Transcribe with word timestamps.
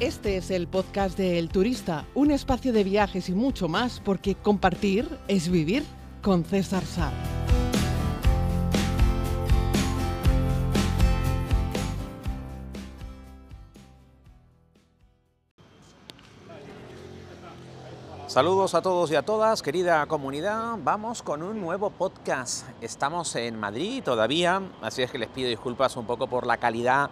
Este 0.00 0.36
es 0.36 0.52
el 0.52 0.68
podcast 0.68 1.18
de 1.18 1.40
El 1.40 1.48
Turista, 1.48 2.04
un 2.14 2.30
espacio 2.30 2.72
de 2.72 2.84
viajes 2.84 3.28
y 3.30 3.34
mucho 3.34 3.66
más, 3.66 4.00
porque 4.04 4.36
compartir 4.36 5.08
es 5.26 5.48
vivir 5.48 5.82
con 6.22 6.44
César 6.44 6.84
Sá. 6.84 7.10
Saludos 18.28 18.76
a 18.76 18.82
todos 18.82 19.10
y 19.10 19.16
a 19.16 19.22
todas, 19.22 19.62
querida 19.62 20.06
comunidad. 20.06 20.76
Vamos 20.84 21.24
con 21.24 21.42
un 21.42 21.60
nuevo 21.60 21.90
podcast. 21.90 22.68
Estamos 22.80 23.34
en 23.34 23.58
Madrid 23.58 24.04
todavía, 24.04 24.62
así 24.80 25.02
es 25.02 25.10
que 25.10 25.18
les 25.18 25.28
pido 25.28 25.48
disculpas 25.48 25.96
un 25.96 26.06
poco 26.06 26.28
por 26.28 26.46
la 26.46 26.58
calidad 26.58 27.10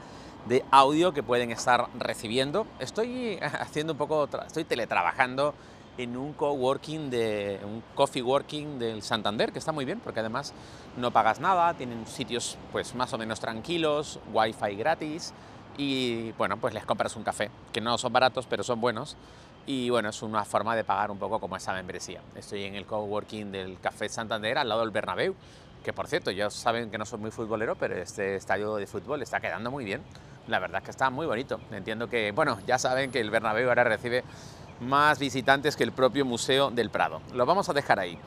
de 0.48 0.64
audio 0.70 1.12
que 1.12 1.22
pueden 1.22 1.50
estar 1.50 1.88
recibiendo. 1.98 2.66
Estoy 2.78 3.38
haciendo 3.60 3.92
un 3.92 3.98
poco, 3.98 4.28
estoy 4.46 4.64
teletrabajando 4.64 5.54
en 5.98 6.16
un 6.16 6.34
coworking 6.34 7.10
de 7.10 7.58
un 7.64 7.82
coffee 7.94 8.22
working 8.22 8.78
del 8.78 9.02
Santander, 9.02 9.52
que 9.52 9.58
está 9.58 9.72
muy 9.72 9.84
bien 9.84 10.00
porque 10.00 10.20
además 10.20 10.52
no 10.96 11.10
pagas 11.10 11.40
nada, 11.40 11.72
tienen 11.74 12.06
sitios 12.06 12.58
pues 12.70 12.94
más 12.94 13.12
o 13.12 13.18
menos 13.18 13.40
tranquilos, 13.40 14.20
wifi 14.32 14.76
gratis 14.76 15.32
y 15.78 16.32
bueno, 16.32 16.58
pues 16.58 16.74
les 16.74 16.84
compras 16.84 17.16
un 17.16 17.22
café, 17.22 17.50
que 17.72 17.80
no 17.80 17.96
son 17.98 18.12
baratos, 18.12 18.46
pero 18.46 18.62
son 18.62 18.80
buenos 18.80 19.16
y 19.66 19.90
bueno, 19.90 20.10
es 20.10 20.22
una 20.22 20.44
forma 20.44 20.76
de 20.76 20.84
pagar 20.84 21.10
un 21.10 21.18
poco 21.18 21.40
como 21.40 21.56
esa 21.56 21.72
membresía. 21.72 22.20
Estoy 22.36 22.64
en 22.64 22.74
el 22.76 22.86
coworking 22.86 23.50
del 23.50 23.80
Café 23.80 24.08
Santander 24.08 24.58
al 24.58 24.68
lado 24.68 24.82
del 24.82 24.90
Bernabéu, 24.90 25.34
que 25.82 25.92
por 25.92 26.06
cierto, 26.06 26.30
ya 26.30 26.50
saben 26.50 26.90
que 26.90 26.98
no 26.98 27.04
soy 27.04 27.18
muy 27.18 27.30
futbolero, 27.30 27.74
pero 27.76 27.96
este 27.96 28.36
estadio 28.36 28.76
de 28.76 28.86
fútbol 28.86 29.22
está 29.22 29.40
quedando 29.40 29.70
muy 29.70 29.84
bien. 29.84 30.02
La 30.48 30.58
verdad 30.60 30.78
es 30.78 30.84
que 30.84 30.90
está 30.90 31.10
muy 31.10 31.26
bonito. 31.26 31.60
Entiendo 31.72 32.08
que, 32.08 32.32
bueno, 32.32 32.58
ya 32.66 32.78
saben 32.78 33.10
que 33.10 33.20
el 33.20 33.30
Bernabéu 33.30 33.68
ahora 33.68 33.84
recibe 33.84 34.22
más 34.80 35.18
visitantes 35.18 35.76
que 35.76 35.84
el 35.84 35.92
propio 35.92 36.24
Museo 36.24 36.70
del 36.70 36.90
Prado. 36.90 37.20
Lo 37.34 37.46
vamos 37.46 37.68
a 37.68 37.72
dejar 37.72 37.98
ahí. 37.98 38.18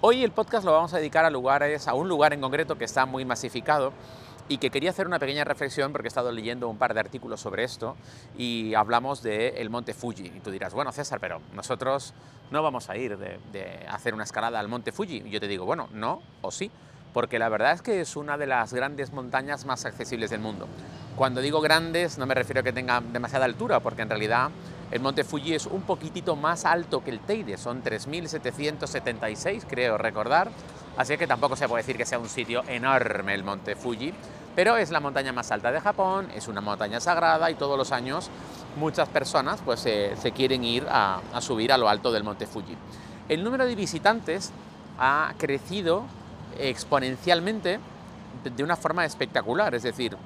Hoy 0.00 0.22
el 0.22 0.32
podcast 0.32 0.64
lo 0.64 0.72
vamos 0.72 0.92
a 0.94 0.98
dedicar 0.98 1.24
a 1.24 1.30
lugares, 1.30 1.88
a 1.88 1.94
un 1.94 2.08
lugar 2.08 2.32
en 2.32 2.40
concreto 2.40 2.76
que 2.76 2.84
está 2.84 3.06
muy 3.06 3.24
masificado 3.24 3.92
y 4.48 4.58
que 4.58 4.70
quería 4.70 4.90
hacer 4.90 5.06
una 5.06 5.18
pequeña 5.18 5.44
reflexión 5.44 5.92
porque 5.92 6.08
he 6.08 6.10
estado 6.10 6.32
leyendo 6.32 6.68
un 6.68 6.76
par 6.76 6.92
de 6.92 7.00
artículos 7.00 7.40
sobre 7.40 7.64
esto 7.64 7.96
y 8.36 8.74
hablamos 8.74 9.22
del 9.22 9.56
el 9.56 9.70
monte 9.70 9.94
Fuji. 9.94 10.26
Y 10.26 10.40
tú 10.40 10.50
dirás, 10.50 10.74
bueno 10.74 10.92
César, 10.92 11.20
pero 11.20 11.40
nosotros 11.54 12.12
no 12.50 12.62
vamos 12.62 12.90
a 12.90 12.96
ir 12.96 13.16
de, 13.16 13.38
de, 13.52 13.86
hacer 13.88 14.12
una 14.12 14.24
escalada 14.24 14.58
al 14.58 14.68
monte 14.68 14.92
Fuji. 14.92 15.22
Y 15.24 15.30
yo 15.30 15.40
te 15.40 15.48
digo, 15.48 15.64
bueno, 15.64 15.88
no 15.92 16.20
o 16.42 16.50
sí, 16.50 16.70
porque 17.14 17.38
la 17.38 17.48
verdad 17.48 17.72
es 17.72 17.80
que 17.80 18.00
es 18.00 18.16
una 18.16 18.36
de 18.36 18.46
las 18.46 18.74
grandes 18.74 19.12
montañas 19.12 19.64
más 19.64 19.84
accesibles 19.84 20.30
del 20.30 20.40
mundo. 20.40 20.66
Cuando 21.16 21.40
digo 21.40 21.60
grandes 21.60 22.16
no 22.18 22.26
me 22.26 22.34
refiero 22.34 22.60
a 22.60 22.62
que 22.62 22.72
tengan 22.72 23.12
demasiada 23.12 23.44
altura, 23.44 23.80
porque 23.80 24.02
en 24.02 24.08
realidad 24.08 24.50
el 24.90 25.00
monte 25.00 25.24
Fuji 25.24 25.54
es 25.54 25.66
un 25.66 25.82
poquitito 25.82 26.36
más 26.36 26.64
alto 26.64 27.04
que 27.04 27.10
el 27.10 27.20
Teide, 27.20 27.58
son 27.58 27.82
3.776 27.82 29.64
creo 29.68 29.98
recordar, 29.98 30.50
así 30.96 31.16
que 31.16 31.26
tampoco 31.26 31.56
se 31.56 31.68
puede 31.68 31.82
decir 31.82 31.96
que 31.96 32.06
sea 32.06 32.18
un 32.18 32.28
sitio 32.28 32.62
enorme 32.66 33.34
el 33.34 33.44
monte 33.44 33.76
Fuji, 33.76 34.12
pero 34.56 34.76
es 34.76 34.90
la 34.90 35.00
montaña 35.00 35.32
más 35.32 35.50
alta 35.50 35.70
de 35.70 35.80
Japón, 35.80 36.28
es 36.34 36.48
una 36.48 36.60
montaña 36.60 37.00
sagrada 37.00 37.50
y 37.50 37.54
todos 37.54 37.76
los 37.78 37.92
años 37.92 38.30
muchas 38.76 39.08
personas 39.08 39.60
pues, 39.64 39.80
se 39.80 40.32
quieren 40.34 40.64
ir 40.64 40.86
a, 40.90 41.20
a 41.32 41.40
subir 41.40 41.72
a 41.72 41.78
lo 41.78 41.88
alto 41.88 42.10
del 42.10 42.24
monte 42.24 42.46
Fuji. 42.46 42.76
El 43.28 43.44
número 43.44 43.66
de 43.66 43.74
visitantes 43.74 44.50
ha 44.98 45.32
crecido 45.38 46.04
exponencialmente 46.58 47.80
de 48.44 48.62
una 48.62 48.76
forma 48.76 49.04
espectacular, 49.04 49.74
es 49.74 49.82
decir, 49.82 50.16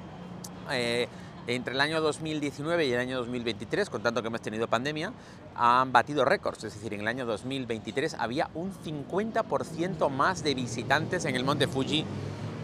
eh, 0.70 1.08
entre 1.46 1.74
el 1.74 1.80
año 1.80 2.00
2019 2.00 2.86
y 2.86 2.92
el 2.92 2.98
año 2.98 3.18
2023, 3.18 3.88
contando 3.88 4.20
que 4.20 4.28
hemos 4.28 4.40
tenido 4.40 4.66
pandemia, 4.66 5.12
han 5.54 5.92
batido 5.92 6.24
récords. 6.24 6.64
Es 6.64 6.74
decir, 6.74 6.94
en 6.94 7.00
el 7.00 7.08
año 7.08 7.24
2023 7.24 8.14
había 8.18 8.50
un 8.54 8.72
50% 8.72 10.10
más 10.10 10.42
de 10.42 10.54
visitantes 10.54 11.24
en 11.24 11.36
el 11.36 11.44
monte 11.44 11.68
Fuji 11.68 12.04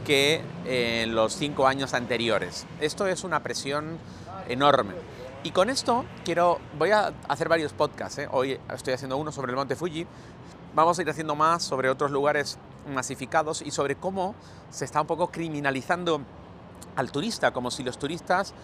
que 0.04 0.42
en 0.64 1.14
los 1.14 1.34
cinco 1.34 1.66
años 1.66 1.94
anteriores. 1.94 2.66
Esto 2.80 3.06
es 3.06 3.22
una 3.22 3.41
presión 3.42 3.98
enorme. 4.48 4.94
Y 5.44 5.50
con 5.50 5.70
esto 5.70 6.04
quiero, 6.24 6.58
voy 6.78 6.91
a 6.91 7.12
hacer 7.28 7.48
varios 7.48 7.72
podcasts. 7.72 8.18
¿eh? 8.18 8.28
Hoy 8.30 8.58
estoy 8.72 8.94
haciendo 8.94 9.16
uno 9.16 9.32
sobre 9.32 9.50
el 9.50 9.56
monte 9.56 9.76
Fuji. 9.76 10.06
Vamos 10.74 10.98
a 10.98 11.02
ir 11.02 11.10
haciendo 11.10 11.34
más 11.34 11.62
sobre 11.62 11.88
otros 11.88 12.10
lugares 12.10 12.58
masificados 12.92 13.62
y 13.62 13.70
sobre 13.70 13.96
cómo 13.96 14.34
se 14.70 14.84
está 14.84 15.00
un 15.00 15.06
poco 15.06 15.28
criminalizando 15.28 16.22
al 16.97 17.12
turista, 17.12 17.53
como 17.53 17.70
si 17.70 17.82
los 17.82 17.98
turistas 17.98 18.54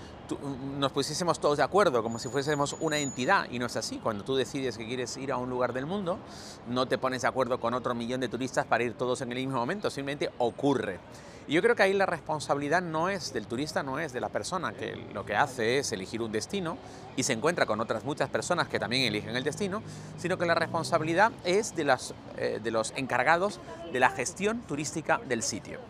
nos 0.79 0.93
pusiésemos 0.93 1.41
todos 1.41 1.57
de 1.59 1.63
acuerdo, 1.63 2.03
como 2.03 2.19
si 2.19 2.29
fuésemos 2.29 2.77
una 2.81 2.99
entidad, 2.99 3.47
y 3.51 3.59
no 3.59 3.67
es 3.67 3.77
así. 3.77 3.99
Cuando 3.99 4.25
tú 4.25 4.37
decides 4.37 4.77
que 4.77 4.87
quieres 4.87 5.17
ir 5.17 5.33
a 5.33 5.37
un 5.37 5.49
lugar 5.49 5.73
del 5.73 5.87
mundo, 5.87 6.19
no 6.67 6.87
te 6.87 6.99
pones 6.99 7.23
de 7.23 7.29
acuerdo 7.29 7.59
con 7.61 7.75
otro 7.75 7.95
millón 7.95 8.21
de 8.21 8.29
turistas 8.29 8.67
para 8.67 8.85
ir 8.85 8.95
todos 8.95 9.21
en 9.23 9.33
el 9.33 9.39
mismo 9.39 9.55
momento, 9.55 9.91
simplemente 9.91 10.31
ocurre. 10.39 11.01
Y 11.49 11.55
yo 11.55 11.63
creo 11.63 11.75
que 11.75 11.83
ahí 11.83 11.95
la 11.95 12.05
responsabilidad 12.05 12.83
no 12.83 13.09
es 13.09 13.33
del 13.33 13.47
turista, 13.47 13.83
no 13.83 13.99
es 13.99 14.13
de 14.13 14.21
la 14.21 14.29
persona, 14.29 14.75
que 14.75 14.95
lo 15.15 15.25
que 15.25 15.35
hace 15.35 15.79
es 15.79 15.91
elegir 15.93 16.21
un 16.21 16.31
destino 16.31 16.77
y 17.17 17.23
se 17.23 17.33
encuentra 17.33 17.65
con 17.65 17.81
otras 17.81 18.05
muchas 18.05 18.29
personas 18.29 18.69
que 18.69 18.79
también 18.79 19.05
eligen 19.05 19.35
el 19.35 19.45
destino, 19.45 19.83
sino 20.19 20.37
que 20.37 20.45
la 20.45 20.55
responsabilidad 20.55 21.33
es 21.45 21.75
de, 21.75 21.85
las, 21.85 22.13
eh, 22.37 22.61
de 22.63 22.71
los 22.71 22.93
encargados 22.97 23.61
de 23.91 23.99
la 23.99 24.11
gestión 24.11 24.61
turística 24.61 25.23
del 25.27 25.43
sitio. 25.43 25.81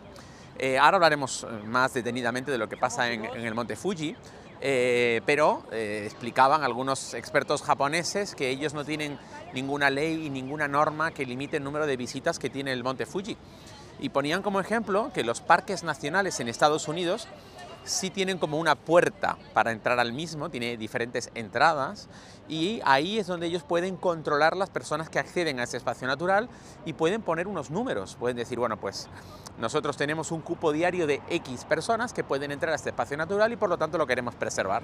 Eh, 0.61 0.77
ahora 0.77 0.97
hablaremos 0.97 1.45
eh, 1.45 1.65
más 1.65 1.93
detenidamente 1.93 2.51
de 2.51 2.57
lo 2.57 2.67
que 2.67 2.75
pasa 2.75 3.09
en, 3.09 3.23
el 3.23 3.55
monte 3.55 3.77
Fuji, 3.77 4.13
eh, 4.59 5.21
pero 5.25 5.63
explicaban 5.71 6.63
algunos 6.63 7.13
expertos 7.13 7.61
japoneses 7.61 8.35
que 8.35 8.49
ellos 8.49 8.73
no 8.73 8.83
tienen 8.83 9.17
ninguna 9.53 9.89
ley 9.89 10.25
y 10.25 10.29
ninguna 10.29 10.67
norma 10.67 11.11
que 11.11 11.25
limite 11.25 11.57
el 11.57 11.63
número 11.63 11.87
de 11.87 11.95
visitas 11.95 12.39
que 12.39 12.49
tiene 12.49 12.73
el 12.73 12.83
monte 12.83 13.05
Fuji. 13.05 13.37
Y 14.01 14.09
ponían 14.09 14.41
como 14.41 14.59
ejemplo 14.59 15.11
que 15.13 15.23
los 15.23 15.39
parques 15.39 15.83
nacionales 15.83 16.41
en 16.41 16.49
Estados 16.49 16.89
Unidos 16.89 17.29
sí 17.83 18.09
tienen 18.09 18.37
como 18.37 18.57
una 18.57 18.75
puerta 18.75 19.37
para 19.53 19.71
entrar 19.71 19.99
al 19.99 20.13
mismo, 20.13 20.49
tiene 20.49 20.77
diferentes 20.77 21.31
entradas 21.35 22.07
y 22.47 22.81
ahí 22.85 23.19
es 23.19 23.27
donde 23.27 23.47
ellos 23.47 23.63
pueden 23.63 23.95
controlar 23.95 24.55
las 24.55 24.69
personas 24.69 25.09
que 25.09 25.19
acceden 25.19 25.59
a 25.59 25.63
ese 25.63 25.77
espacio 25.77 26.07
natural 26.07 26.49
y 26.85 26.93
pueden 26.93 27.21
poner 27.21 27.47
unos 27.47 27.69
números, 27.69 28.15
pueden 28.15 28.37
decir, 28.37 28.59
bueno, 28.59 28.77
pues 28.77 29.07
nosotros 29.59 29.97
tenemos 29.97 30.31
un 30.31 30.41
cupo 30.41 30.71
diario 30.71 31.07
de 31.07 31.21
X 31.29 31.65
personas 31.65 32.13
que 32.13 32.23
pueden 32.23 32.51
entrar 32.51 32.73
a 32.73 32.75
este 32.75 32.89
espacio 32.89 33.17
natural 33.17 33.51
y 33.51 33.55
por 33.55 33.69
lo 33.69 33.77
tanto 33.77 33.97
lo 33.97 34.07
queremos 34.07 34.35
preservar. 34.35 34.83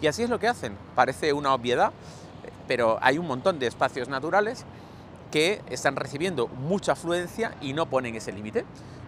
Y 0.00 0.06
así 0.06 0.22
es 0.22 0.30
lo 0.30 0.38
que 0.38 0.48
hacen, 0.48 0.76
parece 0.94 1.32
una 1.32 1.54
obviedad, 1.54 1.92
pero 2.68 2.98
hay 3.02 3.18
un 3.18 3.26
montón 3.26 3.58
de 3.58 3.66
espacios 3.66 4.08
naturales 4.08 4.64
que 5.30 5.62
están 5.68 5.96
recibiendo 5.96 6.46
mucha 6.46 6.92
afluencia 6.92 7.54
y 7.60 7.72
no 7.72 7.86
ponen 7.86 8.14
ese 8.14 8.32
límite. 8.32 8.64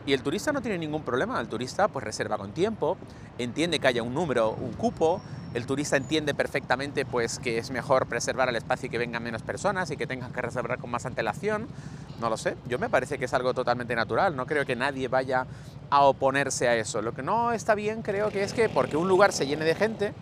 Y 0.06 0.12
el 0.12 0.22
turista 0.22 0.52
no 0.52 0.60
tiene 0.60 0.76
ningún 0.76 1.02
problema, 1.02 1.40
el 1.40 1.48
turista 1.48 1.88
pues 1.88 2.04
reserva 2.04 2.36
con 2.36 2.52
tiempo, 2.52 2.98
entiende 3.38 3.78
que 3.78 3.86
haya 3.86 4.02
un 4.02 4.12
número, 4.12 4.50
un 4.50 4.72
cupo, 4.74 5.22
el 5.54 5.64
turista 5.64 5.96
entiende 5.96 6.34
perfectamente 6.34 7.06
pues 7.06 7.38
que 7.38 7.56
es 7.56 7.70
mejor 7.70 8.06
preservar 8.06 8.50
el 8.50 8.56
espacio 8.56 8.88
y 8.88 8.90
que 8.90 8.98
vengan 8.98 9.22
menos 9.22 9.42
personas 9.42 9.90
y 9.90 9.96
que 9.96 10.06
tengan 10.06 10.32
que 10.32 10.42
reservar 10.42 10.78
con 10.78 10.90
más 10.90 11.06
antelación, 11.06 11.68
no 12.20 12.28
lo 12.28 12.36
sé, 12.36 12.56
yo 12.66 12.78
me 12.78 12.90
parece 12.90 13.18
que 13.18 13.24
es 13.24 13.32
algo 13.32 13.54
totalmente 13.54 13.94
natural, 13.96 14.36
no 14.36 14.44
creo 14.44 14.66
que 14.66 14.76
nadie 14.76 15.08
vaya 15.08 15.46
a 15.88 16.02
oponerse 16.02 16.68
a 16.68 16.74
eso. 16.76 17.00
Lo 17.00 17.14
que 17.14 17.22
no 17.22 17.52
está 17.52 17.74
bien 17.74 18.02
creo 18.02 18.30
que 18.30 18.42
es 18.42 18.52
que 18.52 18.68
porque 18.68 18.96
un 18.96 19.08
lugar 19.08 19.32
se 19.32 19.46
llene 19.46 19.64
de 19.64 19.74
gente, 19.74 20.12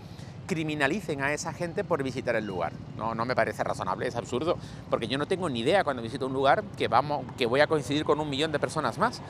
criminalicen 0.47 1.22
a 1.22 1.32
esa 1.32 1.53
gente 1.53 1.82
por 1.82 2.03
visitar 2.03 2.37
el 2.37 2.47
lugar. 2.47 2.72
No, 2.97 3.15
no 3.15 3.25
me 3.25 3.34
parece 3.34 3.65
razonable, 3.65 4.06
es 4.06 4.16
absurdo, 4.16 4.56
porque 4.91 5.09
yo 5.09 5.19
no 5.19 5.26
tengo 5.26 5.48
ni 5.48 5.60
idea 5.60 5.82
cuando 5.82 6.03
visito 6.03 6.26
un 6.26 6.32
lugar 6.32 6.62
que, 6.76 6.88
vamos, 6.88 7.25
que 7.37 7.47
voy 7.47 7.60
a 7.60 7.66
coincidir 7.66 8.04
con 8.04 8.21
un 8.21 8.28
millón 8.28 8.53
de 8.53 8.59
personas 8.59 8.98
más. 8.98 9.22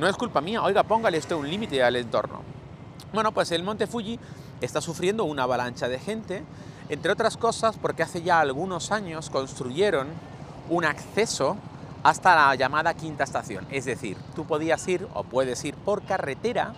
No 0.00 0.08
es 0.08 0.16
culpa 0.16 0.40
mía, 0.40 0.62
oiga, 0.62 0.82
póngale 0.82 1.18
esto 1.18 1.36
un 1.36 1.46
límite 1.46 1.82
al 1.82 1.94
entorno. 1.94 2.40
Bueno, 3.12 3.32
pues 3.32 3.52
el 3.52 3.62
Monte 3.62 3.86
Fuji 3.86 4.18
está 4.62 4.80
sufriendo 4.80 5.24
una 5.24 5.42
avalancha 5.42 5.88
de 5.88 5.98
gente, 5.98 6.42
entre 6.88 7.12
otras 7.12 7.36
cosas 7.36 7.76
porque 7.76 8.02
hace 8.02 8.22
ya 8.22 8.40
algunos 8.40 8.92
años 8.92 9.28
construyeron 9.28 10.08
un 10.70 10.86
acceso 10.86 11.58
hasta 12.02 12.34
la 12.34 12.54
llamada 12.54 12.94
quinta 12.94 13.24
estación. 13.24 13.66
Es 13.70 13.84
decir, 13.84 14.16
tú 14.34 14.46
podías 14.46 14.88
ir 14.88 15.06
o 15.12 15.22
puedes 15.22 15.62
ir 15.66 15.74
por 15.74 16.02
carretera 16.02 16.72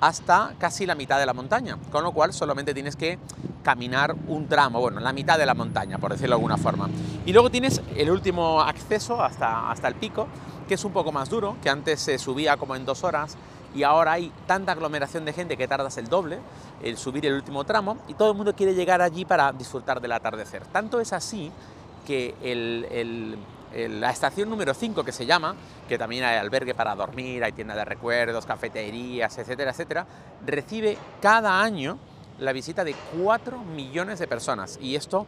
hasta 0.00 0.54
casi 0.58 0.84
la 0.84 0.96
mitad 0.96 1.20
de 1.20 1.26
la 1.26 1.32
montaña, 1.32 1.78
con 1.92 2.02
lo 2.02 2.10
cual 2.10 2.32
solamente 2.32 2.74
tienes 2.74 2.96
que 2.96 3.20
caminar 3.64 4.14
un 4.28 4.46
tramo, 4.46 4.80
bueno, 4.80 5.00
la 5.00 5.12
mitad 5.12 5.36
de 5.38 5.46
la 5.46 5.54
montaña, 5.54 5.98
por 5.98 6.12
decirlo 6.12 6.36
de 6.36 6.40
alguna 6.40 6.56
forma. 6.56 6.88
Y 7.26 7.32
luego 7.32 7.50
tienes 7.50 7.82
el 7.96 8.10
último 8.10 8.60
acceso 8.60 9.20
hasta, 9.20 9.70
hasta 9.70 9.88
el 9.88 9.96
pico, 9.96 10.28
que 10.68 10.74
es 10.74 10.84
un 10.84 10.92
poco 10.92 11.10
más 11.10 11.28
duro, 11.28 11.56
que 11.62 11.70
antes 11.70 12.00
se 12.00 12.18
subía 12.18 12.56
como 12.56 12.76
en 12.76 12.84
dos 12.84 13.02
horas 13.02 13.36
y 13.74 13.82
ahora 13.82 14.12
hay 14.12 14.32
tanta 14.46 14.70
aglomeración 14.70 15.24
de 15.24 15.32
gente 15.32 15.56
que 15.56 15.66
tardas 15.66 15.98
el 15.98 16.06
doble 16.06 16.38
el 16.82 16.96
subir 16.96 17.26
el 17.26 17.34
último 17.34 17.64
tramo 17.64 17.98
y 18.08 18.14
todo 18.14 18.30
el 18.30 18.36
mundo 18.36 18.54
quiere 18.54 18.74
llegar 18.74 19.00
allí 19.00 19.24
para 19.24 19.52
disfrutar 19.52 20.00
del 20.00 20.12
atardecer. 20.12 20.64
Tanto 20.66 21.00
es 21.00 21.12
así 21.12 21.50
que 22.06 22.34
la 23.72 24.10
estación 24.10 24.50
número 24.50 24.74
5 24.74 25.02
que 25.02 25.12
se 25.12 25.24
llama, 25.24 25.56
que 25.88 25.96
también 25.96 26.24
hay 26.24 26.36
albergue 26.36 26.74
para 26.74 26.94
dormir, 26.94 27.42
hay 27.42 27.52
tienda 27.52 27.74
de 27.74 27.84
recuerdos, 27.84 28.44
cafeterías, 28.44 29.36
etcétera, 29.38 29.70
etcétera, 29.70 30.06
recibe 30.44 30.98
cada 31.22 31.62
año 31.62 31.98
la 32.38 32.52
visita 32.52 32.84
de 32.84 32.94
4 33.22 33.58
millones 33.58 34.18
de 34.18 34.26
personas 34.26 34.78
y 34.80 34.96
esto 34.96 35.26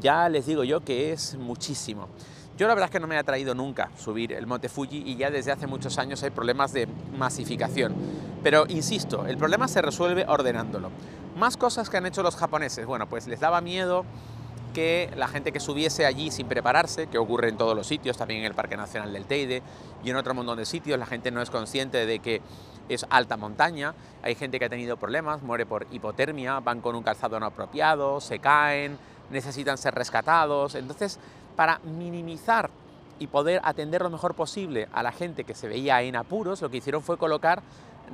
ya 0.00 0.28
les 0.28 0.46
digo 0.46 0.64
yo 0.64 0.80
que 0.80 1.12
es 1.12 1.36
muchísimo. 1.36 2.08
Yo 2.56 2.66
la 2.66 2.74
verdad 2.74 2.86
es 2.86 2.90
que 2.90 3.00
no 3.00 3.06
me 3.06 3.16
ha 3.16 3.22
traído 3.22 3.54
nunca 3.54 3.90
subir 3.96 4.32
el 4.32 4.46
Monte 4.46 4.68
Fuji 4.68 5.04
y 5.06 5.16
ya 5.16 5.30
desde 5.30 5.52
hace 5.52 5.68
muchos 5.68 5.96
años 5.98 6.22
hay 6.24 6.30
problemas 6.30 6.72
de 6.72 6.88
masificación. 7.16 7.94
Pero 8.42 8.64
insisto, 8.68 9.26
el 9.26 9.36
problema 9.36 9.68
se 9.68 9.80
resuelve 9.80 10.24
ordenándolo. 10.26 10.90
Más 11.36 11.56
cosas 11.56 11.88
que 11.88 11.98
han 11.98 12.06
hecho 12.06 12.24
los 12.24 12.34
japoneses. 12.34 12.84
Bueno, 12.84 13.08
pues 13.08 13.28
les 13.28 13.38
daba 13.38 13.60
miedo 13.60 14.04
que 14.74 15.08
la 15.16 15.28
gente 15.28 15.52
que 15.52 15.60
subiese 15.60 16.04
allí 16.04 16.32
sin 16.32 16.48
prepararse, 16.48 17.06
que 17.06 17.18
ocurre 17.18 17.48
en 17.48 17.56
todos 17.56 17.76
los 17.76 17.86
sitios, 17.86 18.16
también 18.16 18.40
en 18.40 18.46
el 18.46 18.54
Parque 18.54 18.76
Nacional 18.76 19.12
del 19.12 19.24
Teide 19.24 19.62
y 20.04 20.10
en 20.10 20.16
otro 20.16 20.34
montón 20.34 20.58
de 20.58 20.66
sitios, 20.66 20.98
la 20.98 21.06
gente 21.06 21.30
no 21.30 21.40
es 21.40 21.50
consciente 21.50 22.06
de 22.06 22.18
que 22.18 22.42
es 22.88 23.06
alta 23.10 23.36
montaña, 23.36 23.94
hay 24.22 24.34
gente 24.34 24.58
que 24.58 24.64
ha 24.64 24.68
tenido 24.68 24.96
problemas, 24.96 25.42
muere 25.42 25.66
por 25.66 25.86
hipotermia, 25.90 26.60
van 26.60 26.80
con 26.80 26.94
un 26.94 27.02
calzado 27.02 27.38
no 27.38 27.46
apropiado, 27.46 28.20
se 28.20 28.38
caen, 28.38 28.98
necesitan 29.30 29.78
ser 29.78 29.94
rescatados. 29.94 30.74
Entonces, 30.74 31.18
para 31.56 31.78
minimizar 31.80 32.70
y 33.18 33.26
poder 33.26 33.60
atender 33.64 34.02
lo 34.02 34.10
mejor 34.10 34.34
posible 34.34 34.88
a 34.92 35.02
la 35.02 35.12
gente 35.12 35.44
que 35.44 35.54
se 35.54 35.68
veía 35.68 36.00
en 36.02 36.16
apuros, 36.16 36.62
lo 36.62 36.70
que 36.70 36.78
hicieron 36.78 37.02
fue 37.02 37.18
colocar 37.18 37.62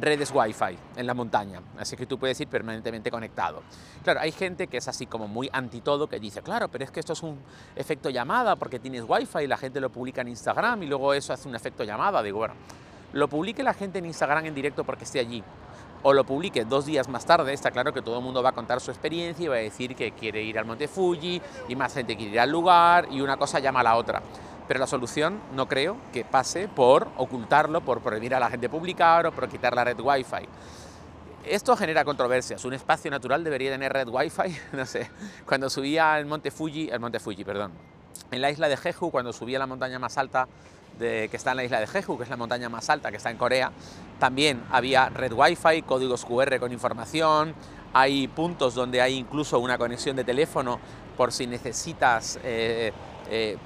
redes 0.00 0.32
Wi-Fi 0.34 0.76
en 0.96 1.06
la 1.06 1.14
montaña, 1.14 1.60
así 1.78 1.96
que 1.96 2.06
tú 2.06 2.18
puedes 2.18 2.40
ir 2.40 2.48
permanentemente 2.48 3.10
conectado. 3.10 3.62
Claro, 4.02 4.20
hay 4.20 4.32
gente 4.32 4.66
que 4.66 4.78
es 4.78 4.88
así 4.88 5.06
como 5.06 5.28
muy 5.28 5.48
anti 5.52 5.80
todo, 5.80 6.08
que 6.08 6.18
dice, 6.18 6.42
claro, 6.42 6.68
pero 6.68 6.84
es 6.84 6.90
que 6.90 7.00
esto 7.00 7.12
es 7.12 7.22
un 7.22 7.38
efecto 7.76 8.10
llamada 8.10 8.56
porque 8.56 8.78
tienes 8.78 9.04
Wi-Fi 9.06 9.44
y 9.44 9.46
la 9.46 9.56
gente 9.56 9.80
lo 9.80 9.90
publica 9.90 10.22
en 10.22 10.28
Instagram 10.28 10.82
y 10.82 10.86
luego 10.86 11.14
eso 11.14 11.32
hace 11.32 11.48
un 11.48 11.54
efecto 11.54 11.84
llamada. 11.84 12.22
Digo, 12.22 12.38
bueno, 12.38 12.54
lo 13.14 13.28
publique 13.28 13.62
la 13.62 13.74
gente 13.74 14.00
en 14.00 14.06
Instagram 14.06 14.44
en 14.46 14.54
directo 14.54 14.82
porque 14.82 15.04
esté 15.04 15.20
allí, 15.20 15.42
o 16.02 16.12
lo 16.12 16.24
publique 16.24 16.64
dos 16.64 16.84
días 16.84 17.08
más 17.08 17.24
tarde, 17.24 17.52
está 17.52 17.70
claro 17.70 17.92
que 17.92 18.02
todo 18.02 18.18
el 18.18 18.24
mundo 18.24 18.42
va 18.42 18.50
a 18.50 18.52
contar 18.52 18.80
su 18.80 18.90
experiencia 18.90 19.44
y 19.44 19.48
va 19.48 19.54
a 19.54 19.58
decir 19.58 19.94
que 19.94 20.10
quiere 20.12 20.42
ir 20.42 20.58
al 20.58 20.64
Monte 20.64 20.88
Fuji 20.88 21.40
y 21.68 21.76
más 21.76 21.94
gente 21.94 22.16
quiere 22.16 22.32
ir 22.32 22.40
al 22.40 22.50
lugar 22.50 23.06
y 23.10 23.20
una 23.20 23.36
cosa 23.36 23.60
llama 23.60 23.80
a 23.80 23.84
la 23.84 23.96
otra. 23.96 24.20
Pero 24.66 24.80
la 24.80 24.88
solución 24.88 25.40
no 25.54 25.68
creo 25.68 25.96
que 26.12 26.24
pase 26.24 26.66
por 26.66 27.06
ocultarlo, 27.16 27.82
por 27.82 28.00
prohibir 28.00 28.34
a 28.34 28.40
la 28.40 28.50
gente 28.50 28.68
publicar 28.68 29.26
o 29.26 29.32
por 29.32 29.48
quitar 29.48 29.76
la 29.76 29.84
red 29.84 30.00
Wi-Fi. 30.00 30.48
Esto 31.44 31.76
genera 31.76 32.04
controversias. 32.04 32.64
Un 32.64 32.72
espacio 32.72 33.10
natural 33.12 33.44
debería 33.44 33.70
tener 33.70 33.92
red 33.92 34.08
Wi-Fi. 34.08 34.58
No 34.72 34.86
sé. 34.86 35.08
Cuando 35.46 35.70
subía 35.70 36.14
al 36.14 36.26
Monte 36.26 36.50
Fuji, 36.50 36.88
el 36.90 36.98
Monte 36.98 37.20
Fuji, 37.20 37.44
perdón, 37.44 37.72
en 38.32 38.40
la 38.40 38.50
isla 38.50 38.68
de 38.68 38.76
Jeju, 38.76 39.12
cuando 39.12 39.32
subía 39.32 39.58
a 39.58 39.60
la 39.60 39.66
montaña 39.66 40.00
más 40.00 40.18
alta 40.18 40.48
de, 40.98 41.28
que 41.30 41.36
está 41.36 41.52
en 41.52 41.58
la 41.58 41.64
isla 41.64 41.80
de 41.80 41.86
Jeju, 41.86 42.16
que 42.16 42.24
es 42.24 42.30
la 42.30 42.36
montaña 42.36 42.68
más 42.68 42.90
alta 42.90 43.10
que 43.10 43.16
está 43.16 43.30
en 43.30 43.36
Corea, 43.36 43.72
también 44.18 44.62
había 44.70 45.08
red 45.08 45.32
Wi-Fi, 45.32 45.82
códigos 45.82 46.24
QR 46.24 46.58
con 46.58 46.72
información. 46.72 47.54
Hay 47.92 48.28
puntos 48.28 48.74
donde 48.74 49.00
hay 49.00 49.14
incluso 49.14 49.58
una 49.58 49.78
conexión 49.78 50.16
de 50.16 50.24
teléfono 50.24 50.80
por 51.16 51.32
si 51.32 51.46
necesitas 51.46 52.38
eh, 52.42 52.92
eh, 53.30 53.56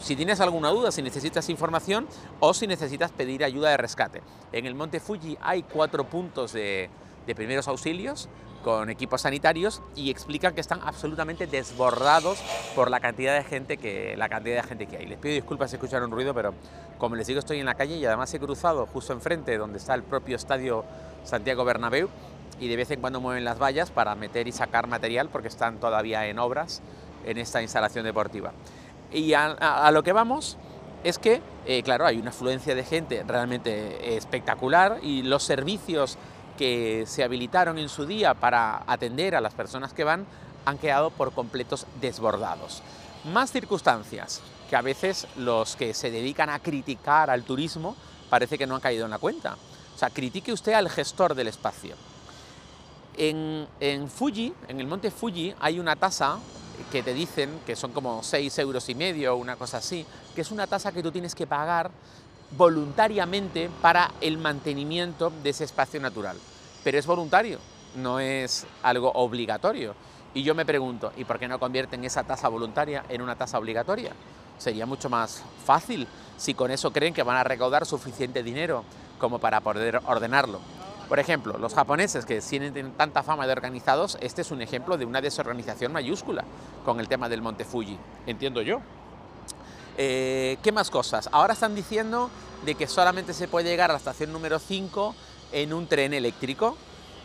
si 0.00 0.16
tienes 0.16 0.40
alguna 0.40 0.70
duda, 0.70 0.90
si 0.90 1.02
necesitas 1.02 1.48
información 1.50 2.06
o 2.40 2.54
si 2.54 2.66
necesitas 2.66 3.12
pedir 3.12 3.44
ayuda 3.44 3.70
de 3.70 3.76
rescate. 3.76 4.22
En 4.52 4.66
el 4.66 4.74
Monte 4.74 4.98
Fuji 4.98 5.36
hay 5.40 5.62
cuatro 5.62 6.04
puntos 6.04 6.52
de, 6.52 6.90
primeros 7.36 7.68
auxilios 7.68 8.28
con 8.62 8.90
equipos 8.90 9.22
sanitarios 9.22 9.82
y 9.96 10.10
explican 10.10 10.54
que 10.54 10.60
están 10.60 10.80
absolutamente 10.84 11.46
desbordados 11.46 12.38
por 12.74 12.90
la 12.90 13.00
cantidad 13.00 13.34
de 13.34 13.44
gente 13.44 13.76
que 13.76 14.16
la 14.16 14.28
cantidad 14.28 14.62
de 14.62 14.68
gente 14.68 14.86
que 14.86 14.96
hay. 14.98 15.06
Les 15.06 15.18
pido 15.18 15.34
disculpas 15.34 15.70
si 15.70 15.76
escucharon 15.76 16.10
ruido, 16.10 16.34
pero 16.34 16.54
como 16.98 17.16
les 17.16 17.26
digo 17.26 17.40
estoy 17.40 17.60
en 17.60 17.66
la 17.66 17.74
calle 17.74 17.96
y 17.96 18.04
además 18.04 18.32
he 18.34 18.38
cruzado 18.38 18.86
justo 18.86 19.12
enfrente 19.12 19.56
donde 19.56 19.78
está 19.78 19.94
el 19.94 20.02
propio 20.02 20.36
estadio 20.36 20.84
Santiago 21.24 21.64
Bernabéu 21.64 22.08
y 22.60 22.68
de 22.68 22.76
vez 22.76 22.90
en 22.90 23.00
cuando 23.00 23.20
mueven 23.20 23.44
las 23.44 23.58
vallas 23.58 23.90
para 23.90 24.14
meter 24.14 24.46
y 24.46 24.52
sacar 24.52 24.86
material 24.86 25.28
porque 25.30 25.48
están 25.48 25.78
todavía 25.78 26.26
en 26.26 26.38
obras 26.38 26.82
en 27.24 27.38
esta 27.38 27.62
instalación 27.62 28.04
deportiva. 28.04 28.52
Y 29.12 29.32
a, 29.34 29.90
lo 29.92 30.02
que 30.02 30.12
vamos 30.12 30.56
es 31.02 31.18
que, 31.18 31.40
eh, 31.66 31.82
claro, 31.82 32.06
hay 32.06 32.18
una 32.18 32.30
afluencia 32.30 32.74
de 32.74 32.84
gente 32.84 33.24
realmente 33.26 34.16
espectacular 34.16 34.98
y 35.02 35.22
los 35.22 35.42
servicios 35.42 36.18
que 36.60 37.04
se 37.06 37.24
habilitaron 37.24 37.78
en 37.78 37.88
su 37.88 38.04
día 38.04 38.34
para 38.34 38.84
atender 38.86 39.34
a 39.34 39.40
las 39.40 39.54
personas 39.54 39.94
que 39.94 40.04
van 40.04 40.26
han 40.66 40.76
quedado 40.76 41.08
por 41.08 41.32
completos 41.32 41.86
desbordados. 42.02 42.82
Más 43.32 43.50
circunstancias 43.50 44.42
que 44.68 44.76
a 44.76 44.82
veces 44.82 45.26
los 45.38 45.74
que 45.74 45.94
se 45.94 46.10
dedican 46.10 46.50
a 46.50 46.58
criticar 46.58 47.30
al 47.30 47.44
turismo 47.44 47.96
parece 48.28 48.58
que 48.58 48.66
no 48.66 48.74
han 48.74 48.82
caído 48.82 49.06
en 49.06 49.10
la 49.10 49.16
cuenta. 49.16 49.56
O 49.94 49.98
sea, 49.98 50.10
critique 50.10 50.52
usted 50.52 50.74
al 50.74 50.90
gestor 50.90 51.34
del 51.34 51.48
espacio. 51.48 51.94
En, 53.16 53.66
en 53.80 54.10
Fuji, 54.10 54.52
en 54.68 54.80
el 54.80 54.86
monte 54.86 55.10
Fuji, 55.10 55.54
hay 55.60 55.80
una 55.80 55.96
tasa 55.96 56.38
que 56.92 57.02
te 57.02 57.14
dicen 57.14 57.60
que 57.64 57.74
son 57.74 57.92
como 57.92 58.22
6 58.22 58.58
euros 58.58 58.86
y 58.90 58.94
medio 58.94 59.32
o 59.32 59.38
una 59.38 59.56
cosa 59.56 59.78
así, 59.78 60.04
que 60.34 60.42
es 60.42 60.50
una 60.50 60.66
tasa 60.66 60.92
que 60.92 61.02
tú 61.02 61.10
tienes 61.10 61.34
que 61.34 61.46
pagar 61.46 61.90
voluntariamente 62.50 63.70
para 63.80 64.10
el 64.20 64.36
mantenimiento 64.36 65.32
de 65.42 65.50
ese 65.50 65.64
espacio 65.64 65.98
natural. 66.00 66.36
Pero 66.82 66.98
es 66.98 67.06
voluntario, 67.06 67.58
no 67.96 68.20
es 68.20 68.66
algo 68.82 69.10
obligatorio. 69.12 69.94
Y 70.32 70.42
yo 70.42 70.54
me 70.54 70.64
pregunto, 70.64 71.12
¿y 71.16 71.24
por 71.24 71.38
qué 71.38 71.48
no 71.48 71.58
convierten 71.58 72.04
esa 72.04 72.22
tasa 72.22 72.48
voluntaria 72.48 73.04
en 73.08 73.20
una 73.20 73.36
tasa 73.36 73.58
obligatoria? 73.58 74.12
Sería 74.58 74.86
mucho 74.86 75.10
más 75.10 75.42
fácil 75.64 76.06
si 76.36 76.54
con 76.54 76.70
eso 76.70 76.92
creen 76.92 77.14
que 77.14 77.22
van 77.22 77.36
a 77.36 77.44
recaudar 77.44 77.84
suficiente 77.84 78.42
dinero 78.42 78.84
como 79.18 79.38
para 79.38 79.60
poder 79.60 80.00
ordenarlo. 80.06 80.60
Por 81.08 81.18
ejemplo, 81.18 81.58
los 81.58 81.74
japoneses 81.74 82.24
que 82.24 82.40
tienen 82.40 82.92
tanta 82.92 83.24
fama 83.24 83.46
de 83.46 83.52
organizados, 83.52 84.16
este 84.20 84.42
es 84.42 84.52
un 84.52 84.62
ejemplo 84.62 84.96
de 84.96 85.04
una 85.04 85.20
desorganización 85.20 85.92
mayúscula 85.92 86.44
con 86.84 87.00
el 87.00 87.08
tema 87.08 87.28
del 87.28 87.42
Monte 87.42 87.64
Fuji, 87.64 87.98
entiendo 88.26 88.62
yo. 88.62 88.80
Eh, 89.98 90.56
¿Qué 90.62 90.70
más 90.70 90.88
cosas? 90.88 91.28
Ahora 91.32 91.54
están 91.54 91.74
diciendo 91.74 92.30
de 92.64 92.76
que 92.76 92.86
solamente 92.86 93.34
se 93.34 93.48
puede 93.48 93.68
llegar 93.68 93.90
a 93.90 93.94
la 93.94 93.98
estación 93.98 94.32
número 94.32 94.60
5 94.60 95.14
en 95.52 95.72
un 95.72 95.86
tren 95.86 96.12
eléctrico 96.14 96.76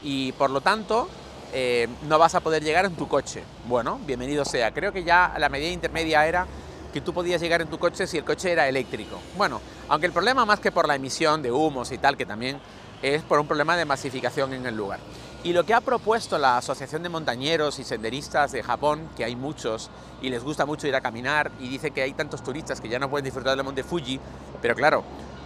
y 0.03 0.31
por 0.33 0.49
lo 0.49 0.61
tanto 0.61 1.07
eh, 1.53 1.87
no 2.07 2.19
vas 2.19 2.35
a 2.35 2.41
poder 2.41 2.63
llegar 2.63 2.85
en 2.85 2.95
tu 2.95 3.07
coche. 3.07 3.43
Bueno, 3.67 3.99
bienvenido 4.05 4.45
sea. 4.45 4.71
Creo 4.71 4.91
que 4.91 5.03
ya 5.03 5.33
la 5.37 5.49
medida 5.49 5.71
intermedia 5.71 6.25
era 6.27 6.47
que 6.93 7.01
tú 7.01 7.13
podías 7.13 7.41
llegar 7.41 7.61
en 7.61 7.67
tu 7.67 7.77
coche 7.77 8.07
si 8.07 8.17
el 8.17 8.23
coche 8.23 8.51
era 8.51 8.67
eléctrico. 8.67 9.19
Bueno, 9.37 9.61
aunque 9.89 10.07
el 10.07 10.13
problema 10.13 10.45
más 10.45 10.59
que 10.59 10.71
por 10.71 10.87
la 10.87 10.95
emisión 10.95 11.41
de 11.41 11.51
humos 11.51 11.91
y 11.91 11.97
tal, 11.97 12.17
que 12.17 12.25
también 12.25 12.59
es 13.01 13.21
por 13.23 13.39
un 13.39 13.47
problema 13.47 13.75
de 13.77 13.85
masificación 13.85 14.53
en 14.53 14.65
el 14.65 14.75
lugar. 14.75 14.99
Y 15.43 15.53
lo 15.53 15.63
que 15.63 15.73
ha 15.73 15.81
propuesto 15.81 16.37
la 16.37 16.57
Asociación 16.57 17.03
de 17.03 17.09
Montañeros 17.09 17.77
y 17.79 17.83
Senderistas 17.83 18.51
de 18.51 18.63
Japón, 18.63 19.09
que 19.15 19.23
hay 19.23 19.35
muchos 19.35 19.91
y 20.21 20.29
les 20.29 20.43
gusta 20.43 20.65
mucho 20.65 20.87
ir 20.87 20.95
a 20.95 21.01
caminar 21.01 21.51
y 21.59 21.67
dice 21.67 21.91
que 21.91 22.01
hay 22.01 22.13
tantos 22.13 22.43
turistas 22.43 22.81
que 22.81 22.89
ya 22.89 22.97
no 22.97 23.09
pueden 23.09 23.25
disfrutar 23.25 23.55
del 23.55 23.63
monte 23.63 23.83
Fuji, 23.83 24.19
pero 24.61 24.73
claro, 24.73 25.03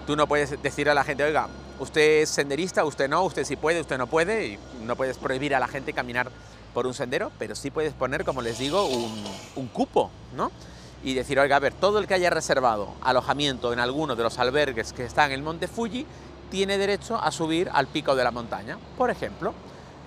tú 0.07 0.15
no 0.15 0.25
puedes 0.25 0.61
decir 0.61 0.89
a 0.89 0.93
la 0.93 1.03
gente, 1.03 1.23
oiga, 1.23 1.49
usted 1.79 2.21
es 2.21 2.29
senderista, 2.29 2.85
usted 2.85 3.09
no, 3.09 3.23
usted 3.23 3.45
sí 3.45 3.55
puede, 3.55 3.81
usted 3.81 3.97
no 3.97 4.07
puede, 4.07 4.47
y 4.47 4.59
no 4.83 4.95
puedes 4.95 5.17
prohibir 5.17 5.55
a 5.55 5.59
la 5.59 5.67
gente 5.67 5.93
caminar 5.93 6.29
por 6.73 6.85
un 6.85 6.93
sendero, 6.93 7.31
pero 7.39 7.55
sí 7.55 7.71
puedes 7.71 7.93
poner, 7.93 8.23
como 8.23 8.41
les 8.41 8.59
digo, 8.59 8.85
un, 8.85 9.67
cupo, 9.67 10.11
¿no? 10.35 10.51
Y 11.03 11.13
decir, 11.13 11.39
oiga, 11.39 11.55
a 11.55 11.59
ver, 11.59 11.73
todo 11.73 11.99
el 11.99 12.07
que 12.07 12.13
haya 12.13 12.29
reservado 12.29 12.93
alojamiento 13.01 13.71
en 13.73 13.79
alguno 13.79 14.15
de 14.15 14.23
los 14.23 14.37
albergues 14.37 14.93
que 14.93 15.05
están 15.05 15.31
en 15.31 15.35
el 15.35 15.43
monte 15.43 15.67
Fuji, 15.67 16.05
tiene 16.51 16.77
derecho 16.77 17.15
a 17.21 17.31
subir 17.31 17.69
al 17.73 17.87
pico 17.87 18.15
de 18.15 18.23
la 18.23 18.31
montaña. 18.31 18.77
Por 18.97 19.09
ejemplo, 19.09 19.53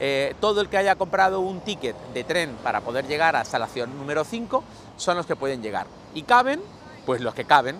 eh, 0.00 0.34
todo 0.40 0.60
el 0.60 0.68
que 0.68 0.76
haya 0.76 0.96
comprado 0.96 1.40
un 1.40 1.60
ticket 1.60 1.96
de 2.12 2.24
tren 2.24 2.56
para 2.62 2.80
poder 2.80 3.06
llegar 3.06 3.36
hasta 3.36 3.58
la 3.58 3.68
número 3.86 4.24
5 4.24 4.64
son 4.96 5.16
los 5.16 5.26
que 5.26 5.36
pueden 5.36 5.62
llegar. 5.62 5.86
Y 6.14 6.22
caben, 6.22 6.60
pues 7.06 7.20
los 7.20 7.34
que 7.34 7.44
caben. 7.44 7.76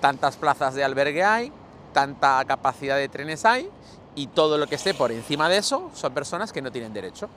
Tantas 0.00 0.36
plazas 0.36 0.74
de 0.74 0.84
albergue 0.84 1.24
hay, 1.24 1.50
tanta 1.94 2.44
capacidad 2.44 2.98
de 2.98 3.08
trenes 3.08 3.46
hay 3.46 3.70
y 4.14 4.26
todo 4.26 4.58
lo 4.58 4.66
que 4.66 4.74
esté 4.74 4.92
por 4.92 5.10
encima 5.10 5.48
de 5.48 5.56
eso 5.56 5.90
son 5.94 6.12
personas 6.12 6.52
que 6.52 6.60
no 6.60 6.70
tienen 6.70 6.92
derecho. 6.92 7.30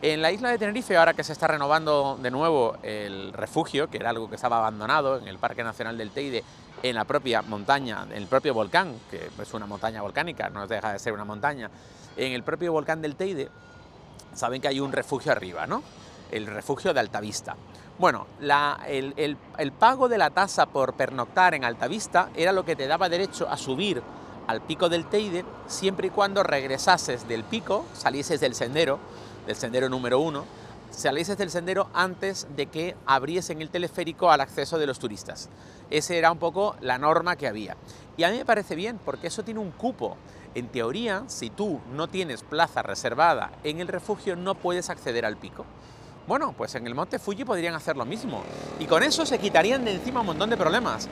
En 0.00 0.22
la 0.22 0.32
isla 0.32 0.50
de 0.50 0.58
Tenerife, 0.58 0.96
ahora 0.96 1.14
que 1.14 1.22
se 1.22 1.32
está 1.32 1.46
renovando 1.46 2.18
de 2.20 2.30
nuevo 2.30 2.76
el 2.82 3.32
refugio, 3.32 3.88
que 3.90 3.98
era 3.98 4.10
algo 4.10 4.28
que 4.28 4.36
estaba 4.36 4.58
abandonado 4.58 5.18
en 5.18 5.28
el 5.28 5.38
Parque 5.38 5.62
Nacional 5.62 5.98
del 5.98 6.10
Teide 6.10 6.42
en 6.82 6.94
la 6.94 7.04
propia 7.04 7.42
montaña, 7.42 8.02
en 8.04 8.12
el 8.12 8.26
propio 8.26 8.54
volcán, 8.54 8.94
que 9.10 9.30
es 9.40 9.54
una 9.54 9.66
montaña 9.66 10.02
volcánica, 10.02 10.50
no 10.50 10.66
deja 10.66 10.92
de 10.92 10.98
ser 10.98 11.12
una 11.12 11.24
montaña, 11.24 11.70
en 12.16 12.32
el 12.32 12.42
propio 12.42 12.72
volcán 12.72 13.00
del 13.00 13.16
Teide, 13.16 13.48
saben 14.34 14.60
que 14.60 14.68
hay 14.68 14.80
un 14.80 14.92
refugio 14.92 15.32
arriba, 15.32 15.66
¿no? 15.66 15.82
El 16.30 16.46
refugio 16.46 16.92
de 16.92 17.00
Altavista. 17.00 17.56
Bueno, 17.96 18.26
el, 18.88 19.36
el, 19.56 19.72
pago 19.72 20.08
de 20.08 20.18
la 20.18 20.30
tasa 20.30 20.66
por 20.66 20.94
pernoctar 20.94 21.54
en 21.54 21.64
Altavista 21.64 22.28
era 22.34 22.50
lo 22.50 22.64
que 22.64 22.74
te 22.74 22.88
daba 22.88 23.08
derecho 23.08 23.48
a 23.48 23.56
subir 23.56 24.02
al 24.48 24.62
pico 24.62 24.88
del 24.88 25.06
Teide 25.06 25.44
siempre 25.68 26.08
y 26.08 26.10
cuando 26.10 26.42
regresases 26.42 27.28
del 27.28 27.44
pico, 27.44 27.84
salieses 27.92 28.40
del 28.40 28.56
sendero, 28.56 28.98
del 29.46 29.54
sendero 29.54 29.88
número 29.88 30.18
uno, 30.18 30.44
salieses 30.90 31.38
del 31.38 31.50
sendero 31.50 31.88
antes 31.94 32.48
de 32.56 32.66
que 32.66 32.96
abriesen 33.06 33.62
el 33.62 33.70
teleférico 33.70 34.30
al 34.30 34.40
acceso 34.40 34.76
de 34.78 34.86
los 34.86 34.98
turistas. 34.98 35.48
Esa 35.88 36.14
era 36.14 36.32
un 36.32 36.38
poco 36.38 36.74
la 36.80 36.98
norma 36.98 37.36
que 37.36 37.46
había. 37.46 37.76
Y 38.16 38.24
a 38.24 38.30
mí 38.30 38.38
me 38.38 38.44
parece 38.44 38.74
bien, 38.74 38.98
porque 39.04 39.28
eso 39.28 39.44
tiene 39.44 39.60
un 39.60 39.70
cupo. 39.70 40.16
En 40.56 40.68
teoría, 40.68 41.24
si 41.28 41.48
tú 41.50 41.80
no 41.92 42.08
tienes 42.08 42.42
plaza 42.42 42.82
reservada 42.82 43.52
en 43.62 43.80
el 43.80 43.88
refugio, 43.88 44.34
no 44.34 44.56
puedes 44.56 44.90
acceder 44.90 45.24
al 45.24 45.36
pico. 45.36 45.64
Bueno, 46.26 46.54
pues 46.56 46.74
en 46.74 46.86
el 46.86 46.94
Monte 46.94 47.18
Fuji 47.18 47.44
podrían 47.44 47.74
hacer 47.74 47.96
lo 47.96 48.06
mismo. 48.06 48.42
Y 48.78 48.86
con 48.86 49.02
eso 49.02 49.26
se 49.26 49.38
quitarían 49.38 49.84
de 49.84 49.92
encima 49.92 50.20
un 50.20 50.26
montón 50.26 50.48
de 50.48 50.56
problemas. 50.56 51.08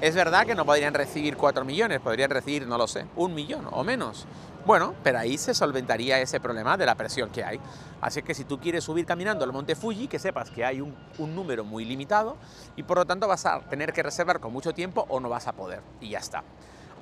Es 0.00 0.14
verdad 0.14 0.46
que 0.46 0.54
no 0.54 0.64
podrían 0.64 0.94
recibir 0.94 1.36
4 1.36 1.64
millones, 1.64 2.00
podrían 2.00 2.30
recibir, 2.30 2.66
no 2.66 2.78
lo 2.78 2.86
sé, 2.86 3.06
un 3.16 3.34
millón 3.34 3.68
o 3.70 3.84
menos. 3.84 4.26
Bueno, 4.66 4.94
pero 5.02 5.18
ahí 5.18 5.36
se 5.36 5.52
solventaría 5.52 6.18
ese 6.18 6.40
problema 6.40 6.78
de 6.78 6.86
la 6.86 6.94
presión 6.94 7.28
que 7.30 7.44
hay. 7.44 7.60
Así 8.00 8.22
que 8.22 8.34
si 8.34 8.44
tú 8.44 8.58
quieres 8.58 8.84
subir 8.84 9.04
caminando 9.04 9.44
al 9.44 9.52
Monte 9.52 9.76
Fuji, 9.76 10.08
que 10.08 10.18
sepas 10.18 10.50
que 10.50 10.64
hay 10.64 10.80
un, 10.80 10.94
un, 11.18 11.34
número 11.34 11.64
muy 11.64 11.84
limitado 11.84 12.36
y 12.74 12.82
por 12.82 12.96
lo 12.96 13.04
tanto 13.04 13.28
vas 13.28 13.44
a 13.44 13.60
tener 13.60 13.92
que 13.92 14.02
reservar 14.02 14.40
con 14.40 14.52
mucho 14.52 14.72
tiempo 14.72 15.04
o 15.08 15.20
no 15.20 15.28
vas 15.28 15.46
a 15.46 15.52
poder. 15.52 15.82
Y 16.00 16.10
ya 16.10 16.18
está. 16.18 16.42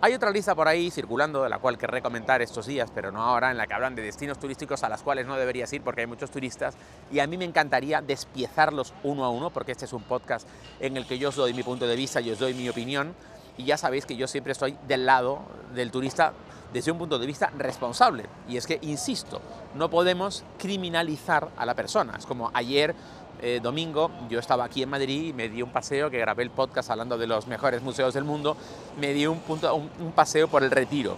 Hay 0.05 0.15
otra 0.15 0.33
lista 0.33 0.57
por 0.57 0.67
ahí 0.67 0.91
circulando, 0.91 1.45
de 1.45 1.49
la 1.49 1.61
cual 1.61 1.79
querré 1.79 2.03
comentar 2.03 2.43
estos 2.43 2.67
días, 2.67 2.91
pero 2.93 3.13
no 3.13 3.23
ahora, 3.23 3.53
en 3.53 3.57
la 3.57 3.69
que 3.69 3.75
hablan 3.75 3.95
de 3.95 4.03
destinos 4.03 4.37
turísticos 4.37 4.83
a 4.83 4.89
los 4.89 5.01
cuales 5.01 5.29
no 5.29 5.37
deberías 5.37 5.73
ir 5.73 5.83
porque 5.83 6.01
hay 6.01 6.09
muchos 6.09 6.33
turistas 6.33 6.75
y 7.13 7.21
a 7.21 7.27
mí 7.29 7.39
me 7.39 7.45
encantaría 7.45 8.03
despiezarlos 8.03 8.95
uno 9.05 9.25
a 9.25 9.31
uno 9.31 9.51
porque 9.51 9.71
este 9.71 9.85
es 9.85 9.93
un 9.93 10.03
podcast 10.03 10.49
en 10.81 10.97
el 10.97 11.07
que 11.07 11.21
yo 11.21 11.29
os 11.29 11.37
doy 11.37 11.55
mi 11.55 11.63
punto 11.63 11.87
de 11.87 11.95
vista, 11.95 12.21
yo 12.21 12.33
os 12.33 12.41
doy 12.41 12.53
mi 12.53 12.69
opinión 12.69 13.15
y 13.57 13.63
ya 13.63 13.77
sabéis 13.77 14.05
que 14.05 14.17
yo 14.17 14.27
siempre 14.27 14.51
estoy 14.51 14.77
del 14.89 15.07
lado 15.07 15.43
del 15.73 15.93
turista 15.93 16.33
desde 16.73 16.91
un 16.91 16.99
punto 16.99 17.21
de 17.21 17.27
vista 17.27 17.53
responsable. 17.57 18.25
Y 18.49 18.57
es 18.57 18.67
que, 18.67 18.79
insisto, 18.83 19.41
no 19.75 19.89
podemos 19.89 20.45
criminalizar 20.59 21.51
a 21.57 21.67
la 21.67 21.75
persona. 21.75 22.15
Es 22.19 22.27
como 22.27 22.51
ayer 22.55 22.95
eh, 23.43 23.61
domingo 23.63 24.11
yo 24.29 24.39
estaba 24.39 24.65
aquí 24.65 24.83
en 24.83 24.89
Madrid 24.89 25.29
y 25.29 25.33
me 25.33 25.49
di 25.49 25.63
un 25.63 25.71
paseo, 25.71 26.11
que 26.11 26.19
grabé 26.19 26.45
el 26.45 26.51
podcast 26.51 26.91
hablando 26.91 27.19
de 27.19 27.27
los 27.27 27.47
mejores 27.47 27.83
museos 27.83 28.15
del 28.15 28.25
mundo, 28.25 28.57
me 28.99 29.13
di 29.13 29.27
un, 29.27 29.43
un 30.01 30.13
paseo 30.13 30.49
por 30.49 30.63
el 30.63 30.71
retiro. 30.71 31.17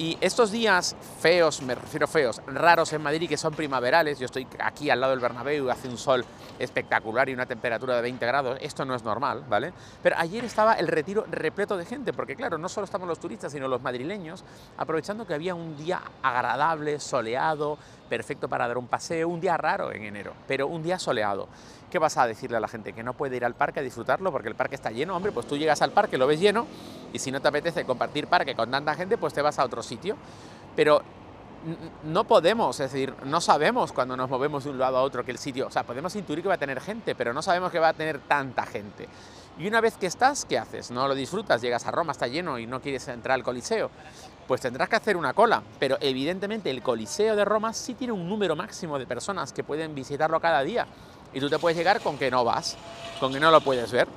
Y 0.00 0.16
estos 0.22 0.50
días 0.50 0.96
feos, 1.20 1.60
me 1.60 1.74
refiero 1.74 2.06
feos, 2.06 2.40
raros 2.46 2.90
en 2.94 3.02
Madrid, 3.02 3.28
que 3.28 3.36
son 3.36 3.52
primaverales, 3.52 4.18
yo 4.18 4.24
estoy 4.24 4.46
aquí 4.58 4.88
al 4.88 4.98
lado 4.98 5.10
del 5.10 5.20
Bernabéu 5.20 5.68
hace 5.68 5.88
un 5.88 5.98
sol 5.98 6.24
espectacular 6.58 7.28
y 7.28 7.34
una 7.34 7.44
temperatura 7.44 7.96
de 7.96 8.00
20 8.00 8.24
grados, 8.24 8.58
esto 8.62 8.86
no 8.86 8.94
es 8.94 9.04
normal, 9.04 9.44
¿vale? 9.46 9.74
Pero 10.02 10.16
ayer 10.18 10.42
estaba 10.42 10.72
el 10.72 10.88
retiro 10.88 11.26
repleto 11.30 11.76
de 11.76 11.84
gente, 11.84 12.14
porque 12.14 12.34
claro, 12.34 12.56
no 12.56 12.70
solo 12.70 12.86
estamos 12.86 13.06
los 13.06 13.20
turistas, 13.20 13.52
sino 13.52 13.68
los 13.68 13.82
madrileños, 13.82 14.42
aprovechando 14.78 15.26
que 15.26 15.34
había 15.34 15.54
un 15.54 15.76
día 15.76 16.00
agradable, 16.22 16.98
soleado, 16.98 17.76
perfecto 18.10 18.48
para 18.48 18.68
dar 18.68 18.76
un 18.76 18.88
paseo, 18.88 19.28
un 19.28 19.40
día 19.40 19.56
raro 19.56 19.92
en 19.92 20.02
enero, 20.02 20.34
pero 20.46 20.66
un 20.66 20.82
día 20.82 20.98
soleado. 20.98 21.48
¿Qué 21.90 21.98
vas 21.98 22.18
a 22.18 22.26
decirle 22.26 22.58
a 22.58 22.60
la 22.60 22.68
gente? 22.68 22.92
¿Que 22.92 23.02
no 23.02 23.14
puede 23.14 23.36
ir 23.36 23.44
al 23.44 23.54
parque 23.54 23.80
a 23.80 23.82
disfrutarlo 23.82 24.30
porque 24.30 24.48
el 24.48 24.54
parque 24.54 24.74
está 24.74 24.90
lleno? 24.90 25.16
Hombre, 25.16 25.32
pues 25.32 25.46
tú 25.46 25.56
llegas 25.56 25.80
al 25.80 25.92
parque, 25.92 26.18
lo 26.18 26.26
ves 26.26 26.40
lleno 26.40 26.66
y 27.12 27.18
si 27.18 27.32
no 27.32 27.40
te 27.40 27.48
apetece 27.48 27.84
compartir 27.84 28.26
parque 28.26 28.54
con 28.54 28.70
tanta 28.70 28.94
gente, 28.94 29.16
pues 29.16 29.32
te 29.32 29.40
vas 29.40 29.58
a 29.58 29.64
otro 29.64 29.82
sitio. 29.82 30.16
Pero 30.76 31.02
no 32.04 32.24
podemos, 32.24 32.78
es 32.80 32.92
decir, 32.92 33.14
no 33.24 33.40
sabemos 33.40 33.92
cuando 33.92 34.16
nos 34.16 34.28
movemos 34.28 34.64
de 34.64 34.70
un 34.70 34.78
lado 34.78 34.98
a 34.98 35.02
otro 35.02 35.24
que 35.24 35.30
el 35.30 35.38
sitio, 35.38 35.66
o 35.66 35.70
sea, 35.70 35.84
podemos 35.84 36.14
intuir 36.16 36.42
que 36.42 36.48
va 36.48 36.54
a 36.54 36.58
tener 36.58 36.80
gente, 36.80 37.14
pero 37.14 37.32
no 37.32 37.42
sabemos 37.42 37.70
que 37.70 37.78
va 37.78 37.88
a 37.88 37.92
tener 37.92 38.20
tanta 38.20 38.66
gente. 38.66 39.08
Y 39.58 39.66
una 39.66 39.80
vez 39.80 39.96
que 39.96 40.06
estás, 40.06 40.44
¿qué 40.46 40.58
haces? 40.58 40.90
No 40.90 41.06
lo 41.06 41.14
disfrutas, 41.14 41.60
llegas 41.60 41.86
a 41.86 41.90
Roma, 41.90 42.12
está 42.12 42.26
lleno 42.26 42.58
y 42.58 42.66
no 42.66 42.80
quieres 42.80 43.06
entrar 43.08 43.34
al 43.34 43.42
Coliseo. 43.42 43.90
Pues 44.50 44.62
tendrás 44.62 44.88
que 44.88 44.96
hacer 44.96 45.16
una 45.16 45.32
cola, 45.32 45.62
pero 45.78 45.96
evidentemente 46.00 46.70
el 46.70 46.82
Coliseo 46.82 47.36
de 47.36 47.44
Roma 47.44 47.72
sí 47.72 47.94
tiene 47.94 48.12
un 48.12 48.28
número 48.28 48.56
máximo 48.56 48.98
de 48.98 49.06
personas 49.06 49.52
que 49.52 49.62
pueden 49.62 49.94
visitarlo 49.94 50.40
cada 50.40 50.64
día 50.64 50.88
y 51.32 51.38
tú 51.38 51.48
te 51.48 51.60
puedes 51.60 51.78
llegar 51.78 52.00
con 52.00 52.18
que 52.18 52.32
no 52.32 52.44
vas, 52.44 52.76
con 53.20 53.32
que 53.32 53.38
no 53.38 53.52
lo 53.52 53.60
puedes 53.60 53.92
ver. 53.92 54.08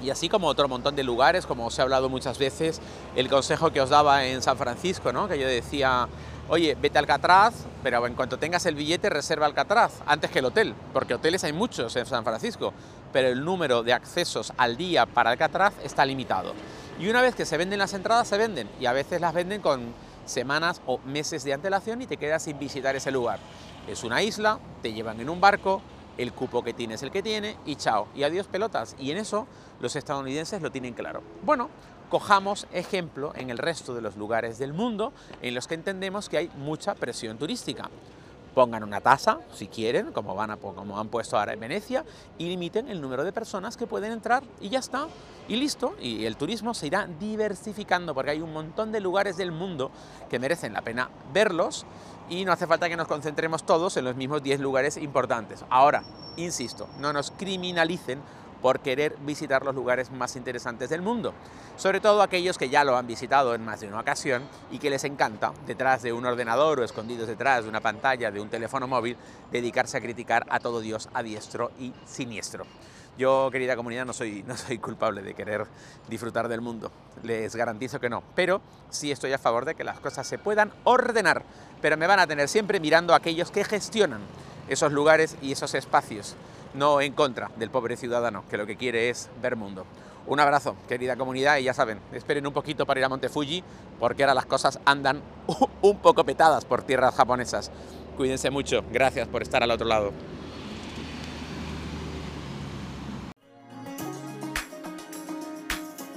Y 0.00 0.08
así 0.08 0.30
como 0.30 0.46
otro 0.46 0.68
montón 0.68 0.96
de 0.96 1.04
lugares, 1.04 1.44
como 1.44 1.66
os 1.66 1.78
he 1.78 1.82
hablado 1.82 2.08
muchas 2.08 2.38
veces, 2.38 2.80
el 3.14 3.28
consejo 3.28 3.70
que 3.70 3.82
os 3.82 3.90
daba 3.90 4.24
en 4.24 4.40
San 4.40 4.56
Francisco, 4.56 5.12
¿no? 5.12 5.28
que 5.28 5.38
yo 5.38 5.46
decía, 5.46 6.08
oye, 6.48 6.74
vete 6.80 6.96
al 6.96 7.04
Alcatraz, 7.04 7.66
pero 7.82 8.06
en 8.06 8.14
cuanto 8.14 8.38
tengas 8.38 8.64
el 8.64 8.74
billete 8.74 9.10
reserva 9.10 9.44
Alcatraz, 9.44 10.00
antes 10.06 10.30
que 10.30 10.38
el 10.38 10.46
hotel, 10.46 10.74
porque 10.94 11.12
hoteles 11.12 11.44
hay 11.44 11.52
muchos 11.52 11.94
en 11.94 12.06
San 12.06 12.24
Francisco, 12.24 12.72
pero 13.12 13.28
el 13.28 13.44
número 13.44 13.82
de 13.82 13.92
accesos 13.92 14.50
al 14.56 14.78
día 14.78 15.04
para 15.04 15.28
Alcatraz 15.28 15.74
está 15.84 16.06
limitado. 16.06 16.54
Y 16.98 17.08
una 17.08 17.22
vez 17.22 17.36
que 17.36 17.46
se 17.46 17.56
venden 17.56 17.78
las 17.78 17.94
entradas, 17.94 18.26
se 18.26 18.36
venden, 18.36 18.68
y 18.80 18.86
a 18.86 18.92
veces 18.92 19.20
las 19.20 19.32
venden 19.32 19.62
con 19.62 19.94
semanas 20.26 20.82
o 20.84 20.98
meses 20.98 21.44
de 21.44 21.54
antelación 21.54 22.02
y 22.02 22.06
te 22.06 22.16
quedas 22.16 22.42
sin 22.42 22.58
visitar 22.58 22.96
ese 22.96 23.12
lugar. 23.12 23.38
Es 23.86 24.02
una 24.02 24.22
isla, 24.22 24.58
te 24.82 24.92
llevan 24.92 25.20
en 25.20 25.30
un 25.30 25.40
barco, 25.40 25.80
el 26.16 26.32
cupo 26.32 26.64
que 26.64 26.74
tiene 26.74 26.94
es 26.94 27.02
el 27.04 27.12
que 27.12 27.22
tiene 27.22 27.56
y 27.64 27.76
chao, 27.76 28.08
y 28.16 28.24
adiós 28.24 28.48
pelotas. 28.48 28.96
Y 28.98 29.12
en 29.12 29.18
eso 29.18 29.46
los 29.80 29.94
estadounidenses 29.94 30.60
lo 30.60 30.72
tienen 30.72 30.92
claro. 30.92 31.22
Bueno, 31.44 31.70
cojamos 32.10 32.66
ejemplo 32.72 33.32
en 33.36 33.50
el 33.50 33.58
resto 33.58 33.94
de 33.94 34.02
los 34.02 34.16
lugares 34.16 34.58
del 34.58 34.72
mundo 34.72 35.12
en 35.40 35.54
los 35.54 35.68
que 35.68 35.74
entendemos 35.74 36.28
que 36.28 36.38
hay 36.38 36.50
mucha 36.56 36.96
presión 36.96 37.38
turística. 37.38 37.88
Pongan 38.58 38.82
una 38.82 39.00
tasa, 39.00 39.38
si 39.54 39.68
quieren, 39.68 40.10
como, 40.10 40.34
van 40.34 40.50
a, 40.50 40.56
como 40.56 40.98
han 40.98 41.06
puesto 41.10 41.38
ahora 41.38 41.52
en 41.52 41.60
Venecia, 41.60 42.04
y 42.38 42.48
limiten 42.48 42.88
el 42.88 43.00
número 43.00 43.22
de 43.22 43.32
personas 43.32 43.76
que 43.76 43.86
pueden 43.86 44.10
entrar 44.10 44.42
y 44.60 44.68
ya 44.68 44.80
está. 44.80 45.06
Y 45.46 45.54
listo, 45.54 45.94
y 46.00 46.24
el 46.24 46.36
turismo 46.36 46.74
se 46.74 46.88
irá 46.88 47.06
diversificando 47.20 48.16
porque 48.16 48.32
hay 48.32 48.40
un 48.40 48.52
montón 48.52 48.90
de 48.90 48.98
lugares 48.98 49.36
del 49.36 49.52
mundo 49.52 49.92
que 50.28 50.40
merecen 50.40 50.72
la 50.72 50.82
pena 50.82 51.08
verlos 51.32 51.86
y 52.28 52.44
no 52.44 52.50
hace 52.50 52.66
falta 52.66 52.88
que 52.88 52.96
nos 52.96 53.06
concentremos 53.06 53.62
todos 53.62 53.96
en 53.96 54.04
los 54.04 54.16
mismos 54.16 54.42
10 54.42 54.58
lugares 54.58 54.96
importantes. 54.96 55.64
Ahora, 55.70 56.02
insisto, 56.36 56.88
no 56.98 57.12
nos 57.12 57.30
criminalicen 57.30 58.20
por 58.60 58.80
querer 58.80 59.16
visitar 59.20 59.64
los 59.64 59.74
lugares 59.74 60.10
más 60.10 60.36
interesantes 60.36 60.90
del 60.90 61.02
mundo, 61.02 61.32
sobre 61.76 62.00
todo 62.00 62.22
aquellos 62.22 62.58
que 62.58 62.68
ya 62.68 62.84
lo 62.84 62.96
han 62.96 63.06
visitado 63.06 63.54
en 63.54 63.64
más 63.64 63.80
de 63.80 63.88
una 63.88 64.00
ocasión 64.00 64.42
y 64.70 64.78
que 64.78 64.90
les 64.90 65.04
encanta, 65.04 65.52
detrás 65.66 66.02
de 66.02 66.12
un 66.12 66.26
ordenador 66.26 66.80
o 66.80 66.84
escondidos 66.84 67.28
detrás 67.28 67.64
de 67.64 67.70
una 67.70 67.80
pantalla 67.80 68.30
de 68.30 68.40
un 68.40 68.48
teléfono 68.48 68.86
móvil, 68.86 69.16
dedicarse 69.50 69.96
a 69.96 70.00
criticar 70.00 70.46
a 70.48 70.60
todo 70.60 70.80
Dios 70.80 71.08
a 71.14 71.22
diestro 71.22 71.70
y 71.78 71.92
siniestro. 72.06 72.66
Yo, 73.16 73.48
querida 73.50 73.74
comunidad, 73.74 74.06
no 74.06 74.12
soy, 74.12 74.44
no 74.46 74.56
soy 74.56 74.78
culpable 74.78 75.22
de 75.22 75.34
querer 75.34 75.66
disfrutar 76.08 76.46
del 76.48 76.60
mundo, 76.60 76.92
les 77.24 77.54
garantizo 77.56 77.98
que 77.98 78.08
no, 78.08 78.22
pero 78.34 78.60
sí 78.90 79.10
estoy 79.10 79.32
a 79.32 79.38
favor 79.38 79.64
de 79.64 79.74
que 79.74 79.82
las 79.82 79.98
cosas 79.98 80.26
se 80.26 80.38
puedan 80.38 80.72
ordenar, 80.84 81.42
pero 81.82 81.96
me 81.96 82.06
van 82.06 82.20
a 82.20 82.26
tener 82.28 82.48
siempre 82.48 82.78
mirando 82.78 83.12
a 83.12 83.16
aquellos 83.16 83.50
que 83.50 83.64
gestionan 83.64 84.20
esos 84.68 84.92
lugares 84.92 85.36
y 85.42 85.52
esos 85.52 85.74
espacios, 85.74 86.36
no 86.74 87.00
en 87.00 87.12
contra 87.12 87.50
del 87.56 87.70
pobre 87.70 87.96
ciudadano 87.96 88.44
que 88.50 88.56
lo 88.56 88.66
que 88.66 88.76
quiere 88.76 89.10
es 89.10 89.28
ver 89.40 89.56
mundo. 89.56 89.84
Un 90.26 90.40
abrazo, 90.40 90.76
querida 90.86 91.16
comunidad, 91.16 91.56
y 91.56 91.64
ya 91.64 91.72
saben, 91.72 92.00
esperen 92.12 92.46
un 92.46 92.52
poquito 92.52 92.84
para 92.84 93.00
ir 93.00 93.04
a 93.04 93.08
Monte 93.08 93.30
Fuji, 93.30 93.64
porque 93.98 94.22
ahora 94.22 94.34
las 94.34 94.44
cosas 94.44 94.78
andan 94.84 95.22
un 95.80 95.98
poco 95.98 96.24
petadas 96.24 96.64
por 96.66 96.82
tierras 96.82 97.14
japonesas. 97.14 97.70
Cuídense 98.16 98.50
mucho, 98.50 98.84
gracias 98.92 99.26
por 99.28 99.42
estar 99.42 99.62
al 99.62 99.70
otro 99.70 99.86
lado. 99.86 100.12